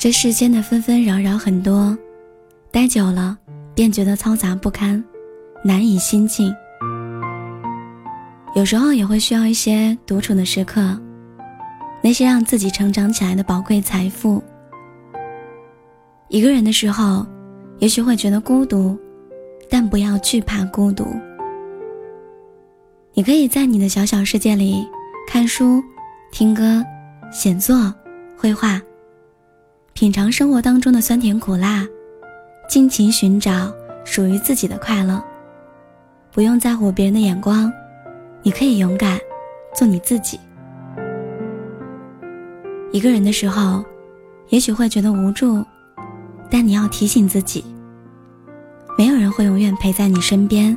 [0.00, 1.94] 这世间的纷纷扰扰很多，
[2.70, 3.36] 待久了
[3.74, 5.04] 便觉得嘈杂不堪，
[5.62, 6.50] 难以心静。
[8.54, 10.98] 有时候也会需要一些独处的时刻，
[12.02, 14.42] 那些让自己成长起来的宝贵财富。
[16.28, 17.26] 一个人的时候，
[17.78, 18.98] 也许会觉得孤独，
[19.68, 21.08] 但不要惧怕孤独。
[23.12, 24.82] 你可以在你的小小世界里
[25.28, 25.84] 看书、
[26.32, 26.82] 听歌、
[27.30, 27.94] 写作、
[28.34, 28.80] 绘画，
[30.00, 31.86] 品尝生活当中的酸甜苦辣，
[32.66, 33.70] 尽情寻找
[34.02, 35.22] 属于自己的快乐，
[36.32, 37.70] 不用在乎别人的眼光。
[38.42, 39.18] 你可以勇敢，
[39.74, 40.40] 做你自己。
[42.92, 43.84] 一个人的时候，
[44.48, 45.62] 也许会觉得无助，
[46.50, 47.62] 但你要提醒自己，
[48.96, 50.74] 没有人会永远陪在你身边，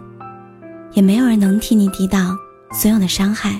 [0.91, 2.38] 也没有人能替你抵挡
[2.74, 3.58] 所有的伤害。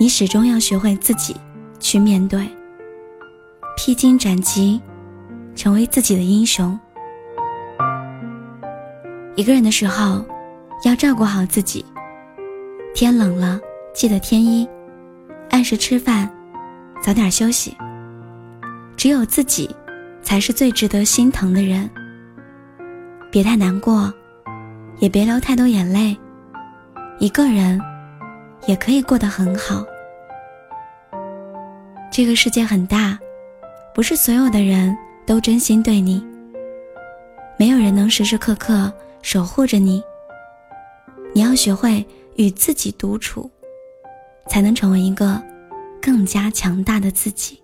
[0.00, 1.36] 你始终要学会自己
[1.78, 2.48] 去面对，
[3.76, 4.80] 披荆斩棘，
[5.54, 6.78] 成为自己的英雄。
[9.34, 10.24] 一个人的时候，
[10.84, 11.84] 要照顾好自己。
[12.94, 13.58] 天冷了，
[13.94, 14.68] 记得添衣，
[15.50, 16.30] 按时吃饭，
[17.02, 17.76] 早点休息。
[18.96, 19.74] 只有自己，
[20.22, 21.88] 才是最值得心疼的人。
[23.30, 24.12] 别太难过，
[24.98, 26.16] 也别流太多眼泪。
[27.18, 27.80] 一个人，
[28.66, 29.82] 也可以过得很好。
[32.12, 33.18] 这个世界很大，
[33.94, 36.24] 不是所有的人都真心对你。
[37.58, 40.02] 没有人能时时刻刻守护着你。
[41.34, 42.06] 你要学会。
[42.36, 43.50] 与自己独处，
[44.48, 45.38] 才能成为一个
[46.00, 47.62] 更加强大的自己。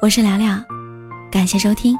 [0.00, 0.60] 我是聊聊，
[1.30, 1.96] 感谢收听。